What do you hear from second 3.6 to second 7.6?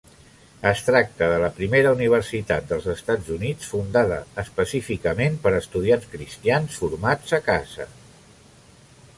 fundada específicament per a estudiants cristians formats a